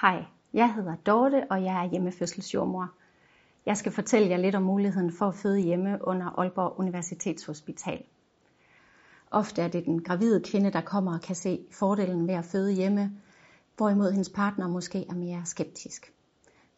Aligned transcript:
Hej, 0.00 0.24
jeg 0.52 0.74
hedder 0.74 0.96
Dorte, 0.96 1.46
og 1.50 1.64
jeg 1.64 1.84
er 1.84 1.90
hjemmefødselsjordmor. 1.90 2.90
Jeg 3.66 3.76
skal 3.76 3.92
fortælle 3.92 4.28
jer 4.28 4.36
lidt 4.36 4.54
om 4.54 4.62
muligheden 4.62 5.12
for 5.12 5.26
at 5.26 5.34
føde 5.34 5.60
hjemme 5.60 5.98
under 6.00 6.26
Aalborg 6.26 6.78
Universitetshospital. 6.78 8.02
Ofte 9.30 9.62
er 9.62 9.68
det 9.68 9.84
den 9.84 10.02
gravide 10.02 10.42
kvinde, 10.44 10.70
der 10.70 10.80
kommer 10.80 11.14
og 11.14 11.20
kan 11.20 11.34
se 11.36 11.66
fordelen 11.72 12.28
ved 12.28 12.34
at 12.34 12.44
føde 12.44 12.72
hjemme, 12.72 13.12
hvorimod 13.76 14.10
hendes 14.10 14.28
partner 14.28 14.68
måske 14.68 15.06
er 15.08 15.14
mere 15.14 15.42
skeptisk. 15.44 16.12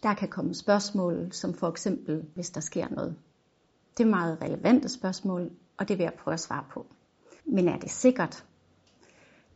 Der 0.03 0.15
kan 0.15 0.29
komme 0.29 0.55
spørgsmål, 0.55 1.33
som 1.33 1.55
for 1.55 1.69
eksempel, 1.69 2.25
hvis 2.35 2.51
der 2.51 2.61
sker 2.61 2.89
noget. 2.89 3.17
Det 3.99 4.05
er 4.05 4.11
meget 4.11 4.43
relevante 4.43 4.89
spørgsmål, 4.89 5.51
og 5.77 5.89
det 5.89 5.99
vil 5.99 6.05
jeg 6.05 6.15
prøve 6.15 6.33
at 6.33 6.41
svare 6.41 6.65
på. 6.71 6.87
Men 7.45 7.69
er 7.69 7.79
det 7.79 7.91
sikkert? 7.91 8.45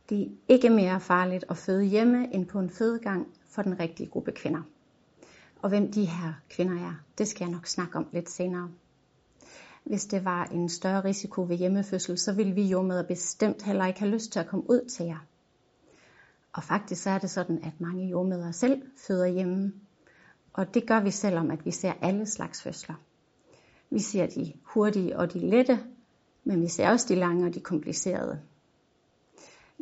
Det 0.09 0.21
er 0.21 0.27
ikke 0.47 0.69
mere 0.69 0.99
farligt 0.99 1.45
at 1.49 1.57
føde 1.57 1.83
hjemme 1.83 2.33
end 2.33 2.45
på 2.45 2.59
en 2.59 2.69
fødegang 2.69 3.27
for 3.49 3.61
den 3.61 3.79
rigtige 3.79 4.09
gruppe 4.09 4.31
kvinder. 4.31 4.61
Og 5.61 5.69
hvem 5.69 5.91
de 5.91 6.05
her 6.05 6.33
kvinder 6.49 6.73
er, 6.73 6.93
det 7.17 7.27
skal 7.27 7.45
jeg 7.45 7.51
nok 7.51 7.67
snakke 7.67 7.97
om 7.97 8.07
lidt 8.11 8.29
senere. 8.29 8.69
Hvis 9.83 10.05
det 10.05 10.25
var 10.25 10.45
en 10.45 10.69
større 10.69 11.03
risiko 11.03 11.41
ved 11.41 11.57
hjemmefødsel, 11.57 12.17
så 12.17 12.33
ville 12.33 12.53
vi 12.53 12.63
jo 12.63 12.81
med 12.81 13.03
bestemt 13.03 13.63
heller 13.63 13.85
ikke 13.85 13.99
have 13.99 14.11
lyst 14.11 14.31
til 14.31 14.39
at 14.39 14.47
komme 14.47 14.69
ud 14.69 14.89
til 14.89 15.05
jer. 15.05 15.25
Og 16.53 16.63
faktisk 16.63 17.03
så 17.03 17.09
er 17.09 17.17
det 17.17 17.29
sådan, 17.29 17.59
at 17.63 17.81
mange 17.81 18.09
jordmødre 18.09 18.53
selv 18.53 18.81
føder 19.07 19.27
hjemme. 19.27 19.73
Og 20.53 20.73
det 20.73 20.87
gør 20.87 20.99
vi 20.99 21.11
selvom, 21.11 21.51
at 21.51 21.65
vi 21.65 21.71
ser 21.71 21.93
alle 22.01 22.25
slags 22.25 22.61
fødsler. 22.61 22.95
Vi 23.89 23.99
ser 23.99 24.27
de 24.27 24.53
hurtige 24.63 25.17
og 25.17 25.33
de 25.33 25.39
lette, 25.39 25.79
men 26.43 26.61
vi 26.61 26.67
ser 26.67 26.89
også 26.89 27.05
de 27.09 27.15
lange 27.15 27.45
og 27.45 27.53
de 27.53 27.59
komplicerede. 27.59 28.41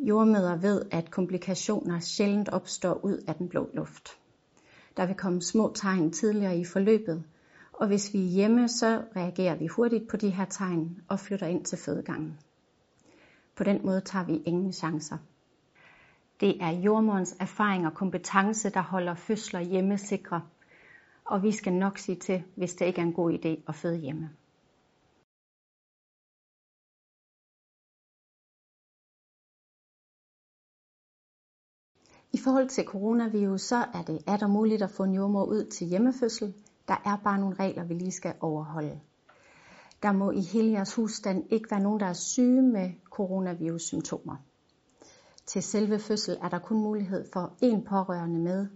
Jordmøder 0.08 0.56
ved, 0.56 0.82
at 0.92 1.12
komplikationer 1.12 2.00
sjældent 2.00 2.50
opstår 2.50 3.06
ud 3.06 3.24
af 3.28 3.36
den 3.36 3.50
blå 3.50 3.70
luft. 3.74 4.10
Der 4.98 5.06
vil 5.06 5.16
komme 5.16 5.42
små 5.42 5.72
tegn 5.76 6.12
tidligere 6.12 6.58
i 6.58 6.66
forløbet, 6.66 7.24
og 7.74 7.88
hvis 7.88 8.14
vi 8.14 8.20
er 8.20 8.30
hjemme, 8.30 8.68
så 8.68 9.02
reagerer 9.16 9.56
vi 9.56 9.68
hurtigt 9.68 10.08
på 10.08 10.18
de 10.18 10.30
her 10.30 10.46
tegn 10.46 11.02
og 11.08 11.20
flytter 11.20 11.48
ind 11.48 11.66
til 11.66 11.78
fødegangen. 11.78 12.40
På 13.56 13.64
den 13.64 13.86
måde 13.86 14.02
tager 14.02 14.26
vi 14.26 14.42
ingen 14.46 14.74
chancer. 14.74 15.18
Det 16.40 16.62
er 16.62 16.70
jordmorens 16.70 17.36
erfaring 17.40 17.86
og 17.88 17.94
kompetence, 17.94 18.70
der 18.70 18.82
holder 18.82 19.16
fødsler 19.16 19.60
hjemme 19.60 19.98
sikre, 19.98 20.42
og 21.26 21.44
vi 21.44 21.52
skal 21.52 21.74
nok 21.74 21.98
sige 21.98 22.20
til, 22.20 22.44
hvis 22.56 22.76
det 22.76 22.86
ikke 22.86 23.02
er 23.02 23.06
en 23.06 23.14
god 23.14 23.34
idé 23.34 23.64
at 23.68 23.76
føde 23.76 23.98
hjemme. 23.98 24.30
I 32.36 32.38
forhold 32.38 32.70
til 32.70 32.86
coronavirus, 32.86 33.62
så 33.62 33.76
er 33.94 34.02
det 34.02 34.20
er 34.28 34.38
der 34.38 34.48
muligt 34.48 34.82
at 34.82 34.92
få 34.92 35.04
en 35.04 35.14
jordmor 35.14 35.44
ud 35.44 35.66
til 35.66 35.88
hjemmefødsel. 35.88 36.54
Der 36.88 37.02
er 37.06 37.18
bare 37.24 37.40
nogle 37.40 37.56
regler, 37.56 37.84
vi 37.84 37.94
lige 37.94 38.12
skal 38.12 38.34
overholde. 38.40 39.00
Der 40.04 40.12
må 40.12 40.32
i 40.32 40.42
hele 40.42 40.72
jeres 40.72 40.96
husstand 40.96 41.44
ikke 41.50 41.72
være 41.72 41.80
nogen, 41.80 42.00
der 42.00 42.06
er 42.06 42.14
syge 42.14 42.62
med 42.62 42.90
coronavirus 43.10 43.82
symptomer. 43.82 44.36
Til 45.46 45.64
selve 45.64 46.00
fødsel 46.00 46.38
er 46.42 46.50
der 46.50 46.60
kun 46.60 46.78
mulighed 46.78 47.26
for 47.34 47.54
én 47.64 47.90
pårørende 47.90 48.40
med. 48.40 48.68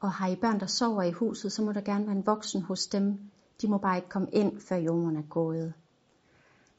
Og 0.00 0.12
har 0.12 0.28
I 0.28 0.36
børn, 0.36 0.60
der 0.60 0.66
sover 0.66 1.02
i 1.02 1.12
huset, 1.12 1.52
så 1.52 1.62
må 1.62 1.72
der 1.72 1.80
gerne 1.80 2.06
være 2.06 2.16
en 2.16 2.26
voksen 2.26 2.62
hos 2.62 2.86
dem. 2.86 3.18
De 3.62 3.68
må 3.68 3.78
bare 3.78 3.96
ikke 3.96 4.08
komme 4.08 4.28
ind, 4.32 4.60
før 4.60 4.76
jordmoren 4.76 5.16
er 5.16 5.28
gået. 5.30 5.72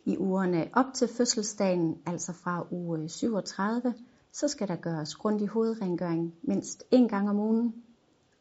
I 0.06 0.18
ugerne 0.18 0.70
op 0.74 0.94
til 0.94 1.08
fødselsdagen, 1.08 1.98
altså 2.06 2.34
fra 2.34 2.66
uge 2.72 3.10
37, 3.10 3.94
så 4.40 4.48
skal 4.48 4.68
der 4.68 4.76
gøres 4.76 5.16
grundig 5.16 5.48
hovedrengøring 5.48 6.36
mindst 6.42 6.84
en 6.92 7.08
gang 7.08 7.30
om 7.30 7.40
ugen. 7.40 7.84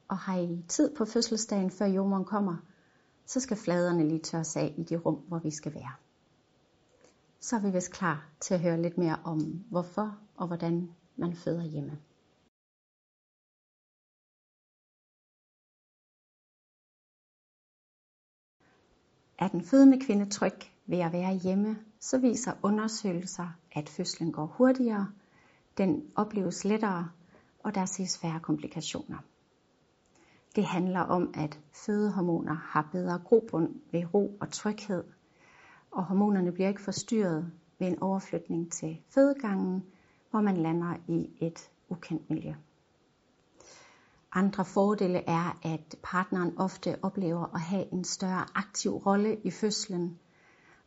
Og 0.09 0.19
har 0.19 0.39
I 0.39 0.65
tid 0.69 0.95
på 0.97 1.05
fødselsdagen, 1.05 1.71
før 1.71 1.87
jordmoren 1.87 2.25
kommer, 2.25 2.57
så 3.27 3.41
skal 3.41 3.57
fladerne 3.57 4.09
lige 4.09 4.21
tørres 4.21 4.57
af 4.57 4.75
i 4.79 4.83
de 4.83 4.97
rum, 4.97 5.15
hvor 5.15 5.39
vi 5.39 5.51
skal 5.51 5.75
være. 5.75 5.93
Så 7.41 7.57
er 7.57 7.61
vi 7.61 7.71
vist 7.71 7.93
klar 7.93 8.29
til 8.41 8.55
at 8.55 8.61
høre 8.61 8.83
lidt 8.83 8.99
mere 8.99 9.19
om, 9.25 9.41
hvorfor 9.71 10.19
og 10.37 10.47
hvordan 10.47 10.91
man 11.17 11.37
føder 11.37 11.65
hjemme. 11.65 11.99
Er 19.39 19.49
den 19.49 19.65
fødende 19.65 20.01
kvinde 20.01 20.31
tryg 20.31 20.59
ved 20.87 20.99
at 20.99 21.13
være 21.13 21.35
hjemme, 21.35 21.79
så 22.01 22.19
viser 22.19 22.53
undersøgelser, 22.63 23.49
at 23.73 23.89
fødslen 23.89 24.33
går 24.33 24.47
hurtigere, 24.47 25.13
den 25.79 26.03
opleves 26.15 26.65
lettere, 26.65 27.09
og 27.65 27.75
der 27.75 27.85
ses 27.85 28.19
færre 28.19 28.41
komplikationer. 28.41 29.19
Det 30.57 30.65
handler 30.65 31.01
om, 31.01 31.31
at 31.35 31.61
fødehormoner 31.73 32.55
har 32.55 32.89
bedre 32.93 33.19
grobund 33.19 33.75
ved 33.93 34.15
ro 34.15 34.37
og 34.41 34.51
tryghed, 34.51 35.05
og 35.91 36.05
hormonerne 36.05 36.53
bliver 36.53 36.69
ikke 36.69 36.83
forstyrret 36.83 37.53
ved 37.79 37.87
en 37.87 38.03
overflytning 38.03 38.73
til 38.73 39.01
fødegangen, 39.09 39.85
hvor 40.31 40.41
man 40.41 40.57
lander 40.57 40.97
i 41.09 41.31
et 41.41 41.71
ukendt 41.89 42.31
miljø. 42.31 42.55
Andre 44.33 44.65
fordele 44.65 45.29
er, 45.29 45.59
at 45.63 45.97
partneren 46.03 46.59
ofte 46.59 46.97
oplever 47.03 47.55
at 47.55 47.61
have 47.61 47.93
en 47.93 48.05
større 48.05 48.45
aktiv 48.55 48.93
rolle 48.93 49.37
i 49.45 49.51
fødslen, 49.51 50.19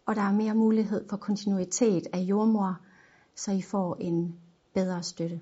og 0.06 0.16
der 0.16 0.22
er 0.22 0.34
mere 0.34 0.56
mulighed 0.56 1.10
for 1.10 1.18
kontinuitet 1.18 2.08
af 2.14 2.20
jordmor, 2.20 2.80
så 3.36 3.52
I 3.52 3.62
får 3.62 3.96
en 4.00 4.40
bedre 4.74 5.04
støtte. 5.04 5.42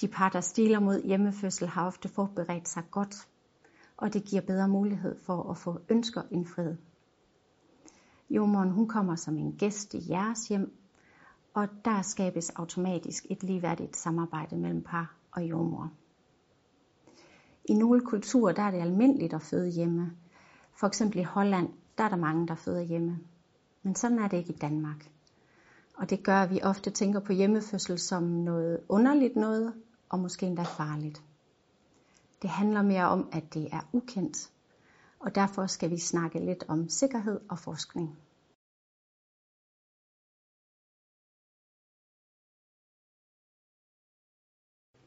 De 0.00 0.08
par, 0.08 0.28
der 0.28 0.40
stiler 0.40 0.80
mod 0.80 1.02
hjemmefødsel, 1.02 1.68
har 1.68 1.86
ofte 1.86 2.08
forberedt 2.08 2.68
sig 2.68 2.82
godt, 2.90 3.28
og 3.96 4.12
det 4.12 4.24
giver 4.24 4.42
bedre 4.42 4.68
mulighed 4.68 5.18
for 5.18 5.50
at 5.50 5.58
få 5.58 5.80
ønsker 5.88 6.22
indfriet. 6.30 6.78
Jordmoren 8.30 8.70
hun 8.70 8.88
kommer 8.88 9.16
som 9.16 9.36
en 9.36 9.52
gæst 9.52 9.94
i 9.94 10.10
jeres 10.10 10.48
hjem, 10.48 10.76
og 11.54 11.68
der 11.84 12.02
skabes 12.02 12.50
automatisk 12.50 13.26
et 13.30 13.42
ligeværdigt 13.42 13.96
samarbejde 13.96 14.56
mellem 14.56 14.82
par 14.82 15.14
og 15.30 15.42
jordmor. 15.42 15.92
I 17.64 17.74
nogle 17.74 18.00
kulturer 18.00 18.52
der 18.52 18.62
er 18.62 18.70
det 18.70 18.80
almindeligt 18.80 19.34
at 19.34 19.42
føde 19.42 19.70
hjemme. 19.70 20.12
For 20.72 20.86
eksempel 20.86 21.18
i 21.18 21.22
Holland, 21.22 21.68
der 21.98 22.04
er 22.04 22.08
der 22.08 22.16
mange, 22.16 22.48
der 22.48 22.54
føder 22.54 22.82
hjemme. 22.82 23.18
Men 23.82 23.94
sådan 23.94 24.18
er 24.18 24.28
det 24.28 24.36
ikke 24.36 24.52
i 24.52 24.56
Danmark. 24.56 25.10
Og 25.94 26.10
det 26.10 26.24
gør, 26.24 26.42
at 26.42 26.50
vi 26.50 26.60
ofte 26.62 26.90
tænker 26.90 27.20
på 27.20 27.32
hjemmefødsel 27.32 27.98
som 27.98 28.22
noget 28.22 28.80
underligt 28.88 29.36
noget, 29.36 29.74
og 30.08 30.18
måske 30.18 30.46
endda 30.46 30.62
farligt. 30.62 31.22
Det 32.42 32.50
handler 32.50 32.82
mere 32.82 33.08
om, 33.08 33.28
at 33.32 33.54
det 33.54 33.68
er 33.72 33.80
ukendt, 33.92 34.52
og 35.18 35.34
derfor 35.34 35.66
skal 35.66 35.90
vi 35.90 35.98
snakke 35.98 36.38
lidt 36.38 36.64
om 36.68 36.88
sikkerhed 36.88 37.40
og 37.48 37.58
forskning. 37.58 38.18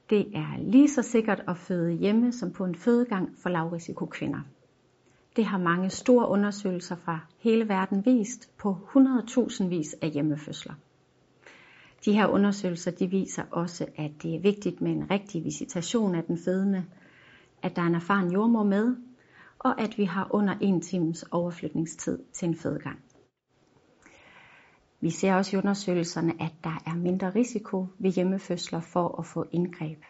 Det 0.09 0.35
er 0.35 0.57
lige 0.57 0.89
så 0.89 1.01
sikkert 1.01 1.43
at 1.47 1.57
føde 1.57 1.91
hjemme 1.91 2.31
som 2.33 2.53
på 2.53 2.65
en 2.65 2.75
fødegang 2.75 3.37
for 3.37 3.49
lavrisikokvinder. 3.49 4.41
Det 5.37 5.45
har 5.45 5.57
mange 5.57 5.89
store 5.89 6.27
undersøgelser 6.29 6.95
fra 6.95 7.19
hele 7.39 7.69
verden 7.69 8.05
vist 8.05 8.57
på 8.57 8.77
100.000 8.95 9.63
vis 9.63 9.95
af 10.01 10.09
hjemmefødsler. 10.09 10.73
De 12.05 12.13
her 12.13 12.27
undersøgelser 12.27 12.91
de 12.91 13.07
viser 13.07 13.43
også, 13.51 13.85
at 13.95 14.11
det 14.23 14.35
er 14.35 14.39
vigtigt 14.39 14.81
med 14.81 14.91
en 14.91 15.11
rigtig 15.11 15.43
visitation 15.43 16.15
af 16.15 16.23
den 16.23 16.37
fødende, 16.45 16.85
at 17.61 17.75
der 17.75 17.81
er 17.81 17.85
en 17.85 17.95
erfaren 17.95 18.31
jordmor 18.31 18.63
med, 18.63 18.95
og 19.59 19.81
at 19.81 19.97
vi 19.97 20.05
har 20.05 20.27
under 20.31 20.55
en 20.61 20.81
times 20.81 21.23
overflytningstid 21.23 22.19
til 22.33 22.47
en 22.47 22.55
fødegang. 22.55 22.99
Vi 25.01 25.09
ser 25.09 25.35
også 25.35 25.55
i 25.55 25.59
undersøgelserne, 25.59 26.33
at 26.41 26.53
der 26.63 26.81
er 26.85 26.95
mindre 26.95 27.29
risiko 27.29 27.87
ved 27.99 28.11
hjemmefødsler 28.11 28.79
for 28.79 29.19
at 29.19 29.25
få 29.25 29.45
indgreb. 29.51 30.03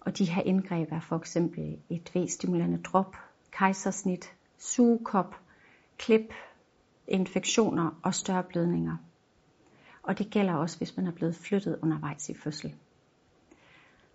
Og 0.00 0.18
de 0.18 0.24
her 0.24 0.42
indgreb 0.42 0.92
er 0.92 1.00
for 1.00 1.16
eksempel 1.16 1.78
et 1.90 2.10
V-stimulerende 2.14 2.82
drop, 2.82 3.16
kejsersnit, 3.52 4.32
sugekop, 4.62 5.34
klip, 5.98 6.34
infektioner 7.08 8.00
og 8.02 8.14
større 8.14 8.42
blødninger. 8.42 8.96
Og 10.02 10.18
det 10.18 10.30
gælder 10.30 10.54
også, 10.54 10.78
hvis 10.78 10.96
man 10.96 11.06
er 11.06 11.12
blevet 11.12 11.36
flyttet 11.36 11.78
undervejs 11.82 12.28
i 12.28 12.34
fødsel. 12.34 12.74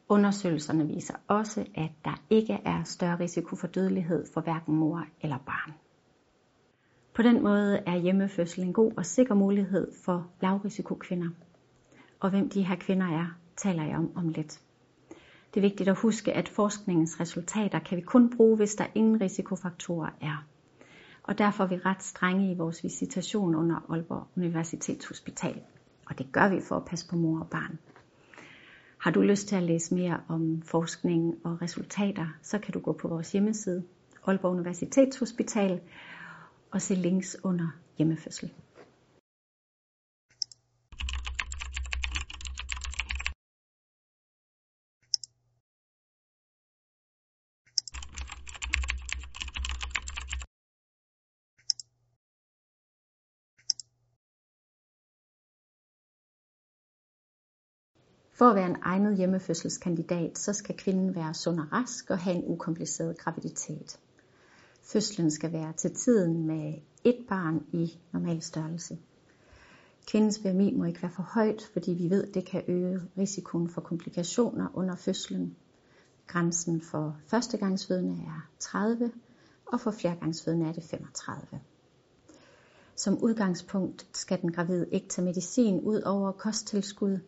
Undersøgelserne 0.09 0.87
viser 0.87 1.15
også, 1.27 1.65
at 1.75 1.91
der 2.05 2.21
ikke 2.29 2.53
er 2.65 2.83
større 2.83 3.19
risiko 3.19 3.55
for 3.55 3.67
dødelighed 3.67 4.25
for 4.33 4.41
hverken 4.41 4.75
mor 4.75 5.05
eller 5.21 5.37
barn. 5.37 5.73
På 7.13 7.21
den 7.21 7.43
måde 7.43 7.77
er 7.77 7.95
hjemmefødsel 7.95 8.63
en 8.63 8.73
god 8.73 8.91
og 8.97 9.05
sikker 9.05 9.35
mulighed 9.35 9.91
for 10.05 10.27
lavrisikokvinder. 10.41 11.29
Og 12.19 12.29
hvem 12.29 12.49
de 12.49 12.63
her 12.63 12.75
kvinder 12.75 13.07
er, 13.07 13.25
taler 13.57 13.83
jeg 13.83 13.97
om 13.97 14.11
om 14.15 14.29
lidt. 14.29 14.61
Det 15.53 15.59
er 15.59 15.69
vigtigt 15.69 15.89
at 15.89 15.97
huske, 15.97 16.33
at 16.33 16.49
forskningens 16.49 17.19
resultater 17.19 17.79
kan 17.79 17.97
vi 17.97 18.01
kun 18.01 18.37
bruge, 18.37 18.57
hvis 18.57 18.75
der 18.75 18.85
ingen 18.95 19.21
risikofaktorer 19.21 20.09
er. 20.21 20.45
Og 21.23 21.37
derfor 21.37 21.63
er 21.63 21.67
vi 21.67 21.75
ret 21.75 22.03
strenge 22.03 22.51
i 22.51 22.57
vores 22.57 22.83
visitation 22.83 23.55
under 23.55 23.91
Aalborg 23.91 24.27
Universitetshospital. 24.35 25.61
Og 26.05 26.17
det 26.17 26.31
gør 26.31 26.49
vi 26.49 26.61
for 26.61 26.75
at 26.75 26.85
passe 26.85 27.09
på 27.09 27.15
mor 27.15 27.39
og 27.39 27.47
barn. 27.49 27.79
Har 28.97 29.11
du 29.11 29.21
lyst 29.21 29.47
til 29.47 29.55
at 29.55 29.63
læse 29.63 29.95
mere 29.95 30.19
om 30.27 30.61
forskning 30.61 31.35
og 31.43 31.61
resultater, 31.61 32.27
så 32.41 32.59
kan 32.59 32.73
du 32.73 32.79
gå 32.79 32.93
på 32.93 33.07
vores 33.07 33.31
hjemmeside, 33.31 33.83
Aalborg 34.27 34.51
Universitetshospital, 34.51 35.81
og 36.71 36.81
se 36.81 36.95
links 36.95 37.37
under 37.43 37.67
hjemmefødsel. 37.97 38.51
For 58.37 58.45
at 58.45 58.55
være 58.55 58.69
en 58.69 58.77
egnet 58.81 59.17
hjemmefødselskandidat, 59.17 60.37
så 60.37 60.53
skal 60.53 60.77
kvinden 60.77 61.15
være 61.15 61.33
sund 61.33 61.59
og 61.59 61.73
rask 61.73 62.09
og 62.09 62.19
have 62.19 62.35
en 62.35 62.43
ukompliceret 62.47 63.17
graviditet. 63.17 63.99
Fødslen 64.81 65.31
skal 65.31 65.51
være 65.51 65.73
til 65.73 65.95
tiden 65.95 66.47
med 66.47 66.73
et 67.03 67.25
barn 67.29 67.65
i 67.71 67.99
normal 68.11 68.41
størrelse. 68.41 68.97
Kvindens 70.07 70.39
BMI 70.39 70.73
må 70.73 70.83
ikke 70.83 71.01
være 71.01 71.11
for 71.11 71.23
højt, 71.23 71.69
fordi 71.73 71.91
vi 71.91 72.09
ved, 72.09 72.23
at 72.23 72.33
det 72.33 72.45
kan 72.45 72.63
øge 72.67 73.01
risikoen 73.17 73.69
for 73.69 73.81
komplikationer 73.81 74.67
under 74.73 74.95
fødslen. 74.95 75.55
Grænsen 76.27 76.81
for 76.81 77.17
førstegangsfødende 77.27 78.13
er 78.13 78.49
30, 78.59 79.11
og 79.65 79.79
for 79.79 79.91
flergangsfødende 79.91 80.67
er 80.67 80.73
det 80.73 80.83
35. 80.83 81.59
Som 82.95 83.23
udgangspunkt 83.23 84.07
skal 84.13 84.41
den 84.41 84.51
gravide 84.51 84.87
ikke 84.91 85.07
tage 85.07 85.25
medicin 85.25 85.79
ud 85.79 86.01
over 86.01 86.31
kosttilskud, 86.31 87.19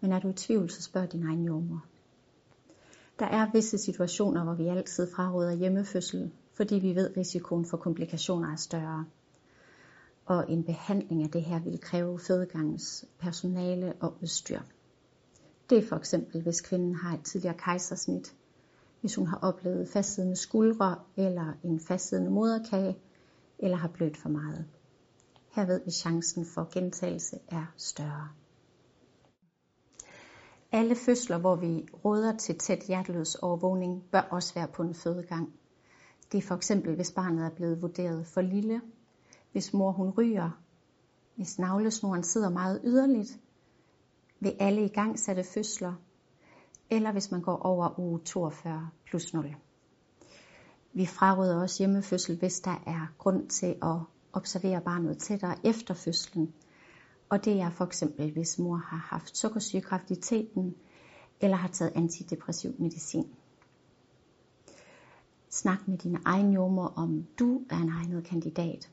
men 0.00 0.12
er 0.12 0.18
du 0.20 0.28
i 0.28 0.32
tvivl, 0.32 0.70
så 0.70 0.82
spørg 0.82 1.12
din 1.12 1.26
egen 1.26 1.44
jordmor. 1.44 1.84
Der 3.18 3.26
er 3.26 3.50
visse 3.52 3.78
situationer, 3.78 4.44
hvor 4.44 4.54
vi 4.54 4.68
altid 4.68 5.10
fraråder 5.12 5.52
hjemmefødsel, 5.52 6.30
fordi 6.54 6.74
vi 6.74 6.94
ved, 6.94 7.10
at 7.10 7.16
risikoen 7.16 7.64
for 7.64 7.76
komplikationer 7.76 8.52
er 8.52 8.56
større. 8.56 9.04
Og 10.26 10.50
en 10.50 10.64
behandling 10.64 11.22
af 11.22 11.30
det 11.30 11.42
her 11.42 11.60
vil 11.60 11.80
kræve 11.80 12.18
fødegangens 12.18 13.04
personale 13.18 13.92
og 14.00 14.14
udstyr. 14.22 14.60
Det 15.70 15.78
er 15.78 15.88
for 15.88 15.96
eksempel, 15.96 16.42
hvis 16.42 16.60
kvinden 16.60 16.94
har 16.94 17.14
et 17.14 17.24
tidligere 17.24 17.56
kejsersnit, 17.58 18.34
hvis 19.00 19.14
hun 19.14 19.26
har 19.26 19.36
oplevet 19.36 19.88
fastsiddende 19.88 20.36
skuldre 20.36 20.96
eller 21.16 21.52
en 21.62 21.80
fastsiddende 21.80 22.30
moderkage, 22.30 22.98
eller 23.58 23.76
har 23.76 23.88
blødt 23.88 24.16
for 24.16 24.28
meget. 24.28 24.64
Her 25.50 25.66
ved 25.66 25.78
vi, 25.78 25.86
at 25.86 25.92
chancen 25.92 26.46
for 26.46 26.68
gentagelse 26.72 27.38
er 27.48 27.64
større. 27.76 28.28
Alle 30.72 30.94
fødsler, 30.94 31.38
hvor 31.38 31.56
vi 31.56 31.86
råder 32.04 32.36
til 32.36 32.58
tæt 32.58 32.82
hjertelødsovervågning, 32.86 34.02
bør 34.12 34.20
også 34.20 34.54
være 34.54 34.68
på 34.68 34.82
en 34.82 34.94
fødegang. 34.94 35.52
Det 36.32 36.38
er 36.38 36.42
for 36.42 36.54
eksempel, 36.54 36.94
hvis 36.94 37.10
barnet 37.10 37.46
er 37.46 37.50
blevet 37.50 37.82
vurderet 37.82 38.26
for 38.26 38.40
lille, 38.40 38.80
hvis 39.52 39.72
mor 39.72 39.92
hun 39.92 40.10
ryger, 40.10 40.50
hvis 41.36 41.58
navlesnoren 41.58 42.22
sidder 42.22 42.48
meget 42.48 42.80
yderligt, 42.84 43.40
ved 44.40 44.52
alle 44.60 44.84
igangsatte 44.84 45.44
fødsler, 45.44 45.94
eller 46.90 47.12
hvis 47.12 47.30
man 47.30 47.40
går 47.40 47.56
over 47.56 47.98
uge 47.98 48.20
42 48.20 48.90
plus 49.06 49.34
0. 49.34 49.56
Vi 50.92 51.06
fraråder 51.06 51.60
også 51.60 51.82
hjemmefødsel, 51.82 52.38
hvis 52.38 52.60
der 52.60 52.82
er 52.86 53.06
grund 53.18 53.48
til 53.48 53.76
at 53.82 53.96
observere 54.32 54.80
barnet 54.80 55.18
tættere 55.18 55.56
efter 55.64 55.94
fødslen, 55.94 56.54
og 57.30 57.44
det 57.44 57.60
er 57.60 57.70
for 57.70 57.84
eksempel, 57.84 58.32
hvis 58.32 58.58
mor 58.58 58.76
har 58.76 58.96
haft 58.96 59.36
sukkersyge 59.36 59.82
graviditeten, 59.82 60.74
eller 61.40 61.56
har 61.56 61.68
taget 61.68 61.92
antidepressiv 61.94 62.74
medicin. 62.78 63.26
Snak 65.50 65.88
med 65.88 65.98
din 65.98 66.18
egen 66.24 66.52
jordmor, 66.52 66.92
om 66.96 67.26
du 67.38 67.62
er 67.70 67.76
en 67.76 67.88
egnet 67.88 68.24
kandidat. 68.24 68.90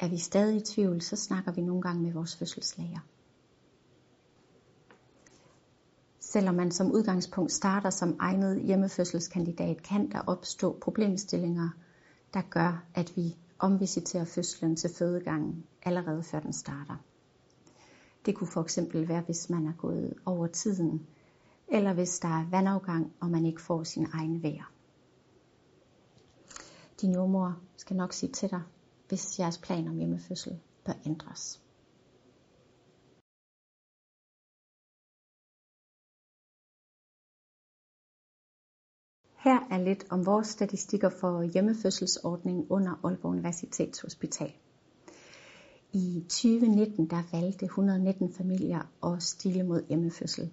Er 0.00 0.08
vi 0.08 0.18
stadig 0.18 0.56
i 0.56 0.64
tvivl, 0.64 1.02
så 1.02 1.16
snakker 1.16 1.52
vi 1.52 1.60
nogle 1.60 1.82
gange 1.82 2.02
med 2.02 2.12
vores 2.12 2.36
fødselslæger. 2.36 2.98
Selvom 6.20 6.54
man 6.54 6.70
som 6.70 6.92
udgangspunkt 6.92 7.52
starter 7.52 7.90
som 7.90 8.16
egnet 8.20 8.62
hjemmefødselskandidat, 8.62 9.82
kan 9.82 10.10
der 10.10 10.20
opstå 10.26 10.78
problemstillinger, 10.80 11.68
der 12.34 12.42
gør, 12.50 12.84
at 12.94 13.12
vi 13.16 13.36
omvisitere 13.62 14.26
fødslen 14.26 14.76
til 14.76 14.90
fødegangen 14.90 15.64
allerede 15.82 16.22
før 16.22 16.40
den 16.40 16.52
starter. 16.52 16.96
Det 18.26 18.34
kunne 18.34 18.48
for 18.48 18.62
eksempel 18.62 19.08
være, 19.08 19.20
hvis 19.20 19.50
man 19.50 19.66
er 19.66 19.72
gået 19.78 20.14
over 20.26 20.46
tiden, 20.46 21.06
eller 21.68 21.92
hvis 21.92 22.18
der 22.18 22.28
er 22.28 22.50
vandafgang, 22.50 23.12
og 23.20 23.30
man 23.30 23.46
ikke 23.46 23.62
får 23.62 23.82
sin 23.84 24.06
egen 24.12 24.42
vejr. 24.42 24.72
Din 27.00 27.12
jordmor 27.14 27.58
skal 27.76 27.96
nok 27.96 28.12
sige 28.12 28.32
til 28.32 28.50
dig, 28.50 28.62
hvis 29.08 29.38
jeres 29.38 29.58
plan 29.58 29.88
om 29.88 29.96
hjemmefødsel 29.96 30.58
bør 30.84 30.92
ændres. 31.06 31.61
Her 39.44 39.60
er 39.70 39.78
lidt 39.78 40.04
om 40.10 40.26
vores 40.26 40.46
statistikker 40.46 41.08
for 41.08 41.42
hjemmefødselsordningen 41.42 42.66
under 42.68 42.90
Aalborg 43.04 43.30
Universitetshospital. 43.32 44.52
I 45.92 46.24
2019 46.28 47.10
der 47.10 47.22
valgte 47.32 47.64
119 47.64 48.32
familier 48.32 48.80
at 49.04 49.22
stille 49.22 49.62
mod 49.62 49.82
hjemmefødsel. 49.88 50.52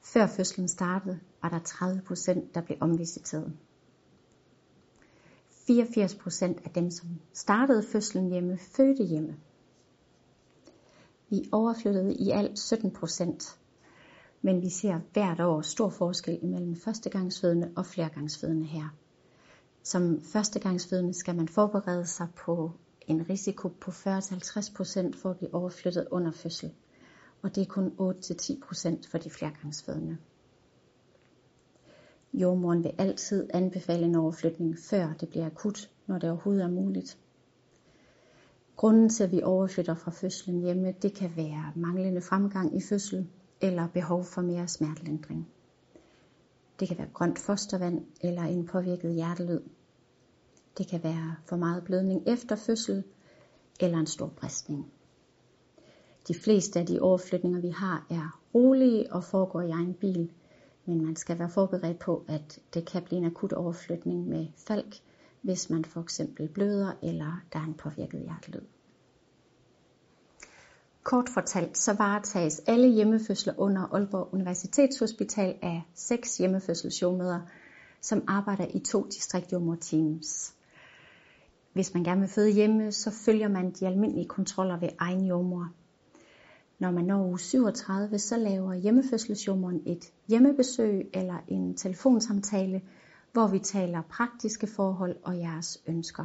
Før 0.00 0.26
fødslen 0.26 0.68
startede, 0.68 1.20
var 1.42 1.48
der 1.48 1.58
30 1.58 2.02
procent, 2.02 2.54
der 2.54 2.60
blev 2.60 2.78
omvisiteret. 2.80 3.52
84 5.66 6.14
procent 6.14 6.58
af 6.64 6.70
dem, 6.70 6.90
som 6.90 7.08
startede 7.32 7.82
fødslen 7.82 8.30
hjemme, 8.30 8.58
fødte 8.58 9.04
hjemme. 9.04 9.36
Vi 11.30 11.48
overflyttede 11.52 12.14
i 12.14 12.30
alt 12.30 12.58
17 12.58 12.90
procent 12.90 13.58
men 14.44 14.62
vi 14.62 14.68
ser 14.68 15.00
hvert 15.12 15.40
år 15.40 15.60
stor 15.60 15.88
forskel 15.88 16.38
imellem 16.42 16.76
førstegangsfødende 16.76 17.70
og 17.76 17.86
flergangsfødende 17.86 18.66
her. 18.66 18.88
Som 19.82 20.20
førstegangsfødende 20.20 21.14
skal 21.14 21.34
man 21.34 21.48
forberede 21.48 22.06
sig 22.06 22.28
på 22.36 22.72
en 23.06 23.30
risiko 23.30 23.68
på 23.68 23.90
40-50% 23.90 25.16
for 25.22 25.30
at 25.30 25.36
blive 25.36 25.54
overflyttet 25.54 26.06
under 26.10 26.30
fødsel, 26.30 26.72
og 27.42 27.54
det 27.54 27.60
er 27.60 27.66
kun 27.66 27.92
8-10% 28.00 29.10
for 29.10 29.18
de 29.18 29.30
flergangsfødende. 29.30 30.16
Jordmoren 32.34 32.84
vil 32.84 32.94
altid 32.98 33.50
anbefale 33.54 34.04
en 34.06 34.14
overflytning, 34.14 34.78
før 34.78 35.12
det 35.20 35.28
bliver 35.28 35.46
akut, 35.46 35.90
når 36.06 36.18
det 36.18 36.30
overhovedet 36.30 36.64
er 36.64 36.70
muligt. 36.70 37.18
Grunden 38.76 39.08
til, 39.08 39.24
at 39.24 39.32
vi 39.32 39.42
overflytter 39.42 39.94
fra 39.94 40.10
fødslen 40.10 40.60
hjemme, 40.60 40.94
det 41.02 41.14
kan 41.14 41.32
være 41.36 41.72
manglende 41.76 42.20
fremgang 42.20 42.76
i 42.76 42.80
fødsel, 42.80 43.28
eller 43.64 43.88
behov 43.88 44.24
for 44.24 44.42
mere 44.42 44.68
smertelindring. 44.68 45.48
Det 46.80 46.88
kan 46.88 46.98
være 46.98 47.08
grønt 47.14 47.38
fostervand 47.38 48.06
eller 48.20 48.42
en 48.42 48.66
påvirket 48.66 49.14
hjertelyd. 49.14 49.60
Det 50.78 50.88
kan 50.88 51.02
være 51.02 51.36
for 51.44 51.56
meget 51.56 51.84
blødning 51.84 52.22
efter 52.28 52.56
fødsel 52.56 53.04
eller 53.80 53.98
en 53.98 54.06
stor 54.06 54.26
bristning. 54.26 54.92
De 56.28 56.34
fleste 56.34 56.80
af 56.80 56.86
de 56.86 57.00
overflytninger, 57.00 57.60
vi 57.60 57.68
har, 57.68 58.06
er 58.10 58.40
rolige 58.54 59.12
og 59.12 59.24
foregår 59.24 59.60
i 59.60 59.70
egen 59.70 59.94
bil, 59.94 60.32
men 60.84 61.04
man 61.04 61.16
skal 61.16 61.38
være 61.38 61.50
forberedt 61.50 61.98
på, 61.98 62.24
at 62.28 62.60
det 62.74 62.86
kan 62.86 63.02
blive 63.02 63.18
en 63.18 63.24
akut 63.24 63.52
overflytning 63.52 64.28
med 64.28 64.46
falk, 64.56 64.96
hvis 65.42 65.70
man 65.70 65.84
for 65.84 66.00
eksempel 66.00 66.48
bløder 66.48 66.92
eller 67.02 67.40
der 67.52 67.58
er 67.58 67.64
en 67.64 67.74
påvirket 67.74 68.20
hjertelyd. 68.20 68.66
Kort 71.04 71.28
fortalt 71.28 71.78
så 71.78 71.92
varetages 71.92 72.62
alle 72.66 72.88
hjemmefødsler 72.88 73.54
under 73.58 73.82
Aalborg 73.82 74.34
Universitetshospital 74.34 75.58
af 75.62 75.82
seks 75.94 76.38
hjemmefødselsjordmøder, 76.38 77.40
som 78.00 78.24
arbejder 78.26 78.66
i 78.74 78.78
to 78.78 79.06
distriktjordmor-teams. 79.06 80.54
Hvis 81.72 81.94
man 81.94 82.04
gerne 82.04 82.20
vil 82.20 82.30
føde 82.30 82.50
hjemme, 82.50 82.92
så 82.92 83.10
følger 83.10 83.48
man 83.48 83.70
de 83.70 83.86
almindelige 83.86 84.28
kontroller 84.28 84.80
ved 84.80 84.88
egen 84.98 85.26
jordmor. 85.26 85.68
Når 86.78 86.90
man 86.90 87.04
når 87.04 87.26
uge 87.26 87.38
37, 87.38 88.18
så 88.18 88.36
laver 88.36 88.74
hjemmefødselsjordmoren 88.74 89.82
et 89.86 90.12
hjemmebesøg 90.28 91.10
eller 91.14 91.36
en 91.48 91.76
telefonsamtale, 91.76 92.82
hvor 93.32 93.46
vi 93.46 93.58
taler 93.58 94.02
praktiske 94.02 94.66
forhold 94.66 95.16
og 95.22 95.38
jeres 95.38 95.82
ønsker. 95.86 96.24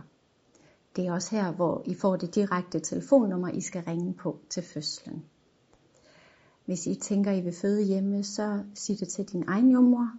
Det 0.96 1.08
er 1.08 1.12
også 1.12 1.36
her, 1.36 1.51
hvor 1.51 1.84
I 1.86 1.93
får 1.93 2.15
det 2.15 2.36
direkte 2.36 2.79
telefonnummer, 2.79 3.50
I 3.50 3.62
skal 3.62 3.84
ringe 3.84 4.13
på 4.13 4.39
til 4.50 4.63
fødslen. 4.63 5.25
Hvis 6.65 6.88
I 6.88 6.96
tænker, 6.96 7.31
I 7.31 7.41
vil 7.41 7.53
føde 7.53 7.84
hjemme, 7.84 8.24
så 8.24 8.63
sig 8.74 9.00
det 9.00 9.08
til 9.08 9.25
din 9.25 9.43
egen 9.48 9.72
jordmor, 9.72 10.12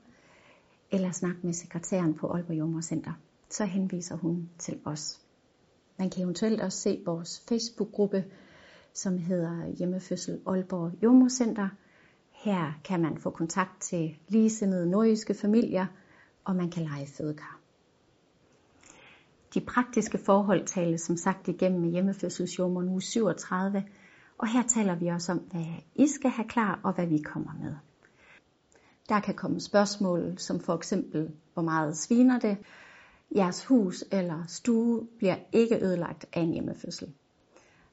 eller 0.91 1.11
snak 1.11 1.45
med 1.45 1.53
sekretæren 1.53 2.15
på 2.15 2.33
Aalborg 2.33 2.59
Jordmorcenter. 2.59 3.13
Så 3.51 3.65
henviser 3.65 4.17
hun 4.17 4.51
til 4.59 4.81
os. 4.85 5.21
Man 5.99 6.11
kan 6.11 6.23
eventuelt 6.23 6.61
også 6.61 6.79
se 6.79 7.03
vores 7.07 7.45
Facebook-gruppe, 7.49 8.25
som 8.95 9.19
hedder 9.19 9.67
Hjemmefødsel 9.67 10.41
Aalborg 10.47 11.03
Jordmorcenter. 11.03 11.69
Her 12.31 12.73
kan 12.85 13.01
man 13.01 13.19
få 13.19 13.31
kontakt 13.31 13.81
til 13.81 14.19
ligesindede 14.29 14.91
nordiske 14.91 15.35
familier, 15.35 15.87
og 16.45 16.57
man 16.57 16.71
kan 16.71 16.83
lege 16.83 17.07
fødekar. 17.07 17.60
De 19.55 19.61
praktiske 19.61 20.19
forhold 20.19 20.67
tales 20.67 21.01
som 21.01 21.17
sagt 21.17 21.49
igennem 21.49 21.81
med 21.81 21.91
hjemmefødselsjordmor 21.91 22.83
nu 22.83 23.01
37, 23.01 23.85
og 24.39 24.49
her 24.49 24.63
taler 24.63 24.95
vi 24.95 25.07
også 25.07 25.33
om, 25.33 25.39
hvad 25.39 25.67
I 25.95 26.07
skal 26.07 26.31
have 26.31 26.49
klar, 26.49 26.81
og 26.83 26.93
hvad 26.93 27.07
vi 27.07 27.19
kommer 27.19 27.53
med. 27.63 27.75
Der 29.09 29.21
kan 29.21 29.35
komme 29.35 29.61
spørgsmål 29.61 30.39
som 30.39 30.61
for 30.61 30.75
eksempel, 30.75 31.31
hvor 31.55 31.63
meget 31.63 31.97
sviner 31.97 32.39
det? 32.39 32.57
Jeres 33.37 33.65
hus 33.65 34.05
eller 34.13 34.45
stue 34.49 35.07
bliver 35.19 35.37
ikke 35.53 35.85
ødelagt 35.85 36.27
af 36.33 36.41
en 36.41 36.53
hjemmefødsel. 36.53 37.13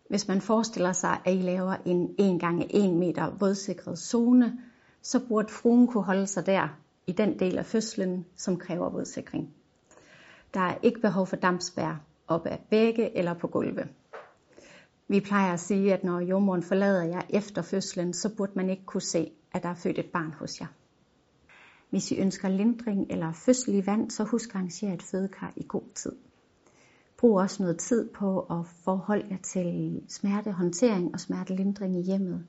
Hvis 0.10 0.28
man 0.28 0.42
forestiller 0.42 0.94
sig, 0.94 1.22
at 1.26 1.34
I 1.34 1.42
laver 1.42 1.76
en 1.86 2.16
1 2.20 2.40
gange 2.40 2.76
1 2.76 2.94
meter 2.94 3.30
vådsikret 3.40 4.00
zone, 4.00 4.60
så 5.02 5.20
burde 5.28 5.50
fruen 5.52 5.88
kunne 5.88 6.04
holde 6.04 6.28
sig 6.28 6.46
der 6.46 6.68
i 7.08 7.12
den 7.12 7.40
del 7.40 7.58
af 7.58 7.66
fødslen, 7.66 8.26
som 8.36 8.58
kræver 8.58 8.90
vådsikring. 8.90 9.54
Der 10.58 10.64
er 10.64 10.78
ikke 10.84 11.02
behov 11.02 11.28
for 11.28 11.36
dampspær 11.36 12.02
op 12.28 12.46
ad 12.46 12.58
vægge 12.70 13.18
eller 13.18 13.34
på 13.34 13.48
gulve. 13.48 13.88
Vi 15.08 15.20
plejer 15.20 15.54
at 15.54 15.60
sige, 15.60 15.94
at 15.94 16.04
når 16.04 16.20
jordmoren 16.20 16.64
forlader 16.64 17.04
jer 17.04 17.22
efter 17.30 17.62
fødslen, 17.62 18.14
så 18.14 18.36
burde 18.36 18.52
man 18.56 18.70
ikke 18.70 18.86
kunne 18.86 19.02
se, 19.02 19.32
at 19.52 19.64
der 19.64 19.70
er 19.70 19.74
født 19.74 20.00
et 20.00 20.06
barn 20.14 20.34
hos 20.34 20.62
jer. 20.62 20.68
Hvis 21.90 22.12
I 22.12 22.20
ønsker 22.20 22.50
lindring 22.50 23.08
eller 23.10 23.32
fødsel 23.34 23.74
i 23.76 23.86
vand, 23.86 24.12
så 24.12 24.24
husk 24.24 24.50
at 24.50 24.56
arrangere 24.56 24.94
et 24.94 25.04
fødekar 25.04 25.54
i 25.56 25.66
god 25.68 25.94
tid. 25.96 26.16
Brug 27.18 27.38
også 27.38 27.64
noget 27.64 27.78
tid 27.78 28.10
på 28.10 28.40
at 28.40 28.66
forholde 28.84 29.28
jer 29.30 29.38
til 29.44 30.02
smertehåndtering 30.08 31.14
og 31.14 31.20
smertelindring 31.20 31.96
i 31.96 32.02
hjemmet. 32.02 32.46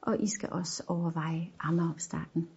Og 0.00 0.20
I 0.20 0.26
skal 0.26 0.48
også 0.52 0.82
overveje 0.86 1.48
ammeopstarten. 1.60 2.48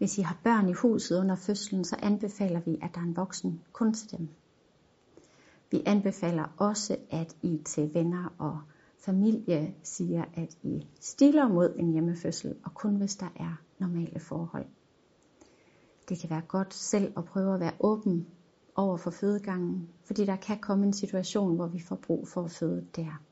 Hvis 0.00 0.18
I 0.18 0.22
har 0.22 0.40
børn 0.44 0.68
i 0.68 0.72
huset 0.72 1.20
under 1.20 1.36
fødslen, 1.36 1.84
så 1.84 1.96
anbefaler 2.02 2.60
vi, 2.60 2.78
at 2.82 2.90
der 2.94 3.00
er 3.00 3.04
en 3.04 3.16
voksen 3.16 3.60
kun 3.72 3.94
til 3.94 4.18
dem. 4.18 4.28
Vi 5.70 5.82
anbefaler 5.86 6.54
også, 6.56 6.96
at 7.10 7.36
I 7.42 7.60
til 7.64 7.94
venner 7.94 8.34
og 8.38 8.60
familie 8.98 9.74
siger, 9.82 10.24
at 10.34 10.56
I 10.62 10.86
stiller 11.00 11.48
mod 11.48 11.74
en 11.78 11.92
hjemmefødsel, 11.92 12.56
og 12.64 12.74
kun 12.74 12.96
hvis 12.96 13.16
der 13.16 13.28
er 13.36 13.60
normale 13.78 14.20
forhold. 14.20 14.66
Det 16.08 16.18
kan 16.18 16.30
være 16.30 16.42
godt 16.48 16.74
selv 16.74 17.12
at 17.16 17.24
prøve 17.24 17.54
at 17.54 17.60
være 17.60 17.74
åben 17.80 18.26
over 18.74 18.96
for 18.96 19.10
fødegangen, 19.10 19.88
fordi 20.04 20.24
der 20.24 20.36
kan 20.36 20.58
komme 20.58 20.86
en 20.86 20.92
situation, 20.92 21.56
hvor 21.56 21.66
vi 21.66 21.80
får 21.80 21.96
brug 21.96 22.28
for 22.28 22.44
at 22.44 22.50
føde 22.50 22.86
der. 22.96 23.22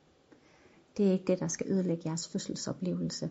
Det 0.96 1.08
er 1.08 1.12
ikke 1.12 1.24
det, 1.26 1.40
der 1.40 1.48
skal 1.48 1.66
ødelægge 1.72 2.02
jeres 2.06 2.28
fødselsoplevelse 2.28 3.30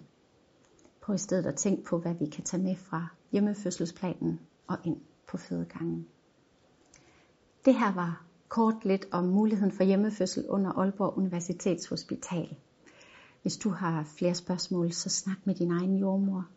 på 1.07 1.13
i 1.13 1.17
stedet 1.17 1.45
at 1.45 1.55
tænke 1.55 1.83
på, 1.83 1.97
hvad 1.97 2.13
vi 2.13 2.25
kan 2.25 2.43
tage 2.43 2.63
med 2.63 2.75
fra 2.75 3.07
hjemmefødselsplanen 3.31 4.39
og 4.67 4.77
ind 4.83 5.01
på 5.27 5.37
fødegangen. 5.37 6.07
Det 7.65 7.73
her 7.75 7.93
var 7.93 8.23
kort 8.49 8.85
lidt 8.85 9.05
om 9.11 9.23
muligheden 9.23 9.71
for 9.71 9.83
hjemmefødsel 9.83 10.49
under 10.49 10.71
Aalborg 10.71 11.17
Universitetshospital. 11.17 12.55
Hvis 13.41 13.57
du 13.57 13.69
har 13.69 14.03
flere 14.03 14.35
spørgsmål, 14.35 14.91
så 14.91 15.09
snak 15.09 15.37
med 15.45 15.55
din 15.55 15.71
egen 15.71 15.97
jordmor. 15.97 16.47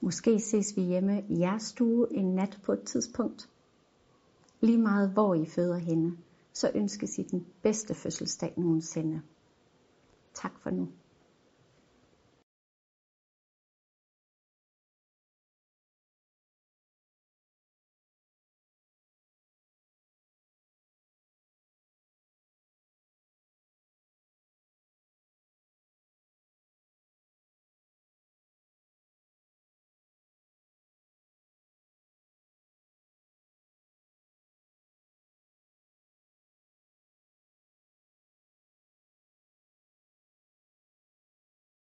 Måske 0.00 0.40
ses 0.40 0.76
vi 0.76 0.82
hjemme 0.82 1.24
i 1.28 1.38
jeres 1.38 1.62
stue 1.62 2.06
en 2.12 2.34
nat 2.34 2.60
på 2.64 2.72
et 2.72 2.82
tidspunkt. 2.82 3.48
Lige 4.60 4.78
meget 4.78 5.10
hvor 5.10 5.34
I 5.34 5.46
føder 5.46 5.78
hende, 5.78 6.16
så 6.52 6.70
ønskes 6.74 7.18
I 7.18 7.22
den 7.22 7.46
bedste 7.62 7.94
fødselsdag 7.94 8.54
nogensinde. 8.56 9.22
Tak 10.34 10.58
for 10.60 10.70
nu. 10.70 10.88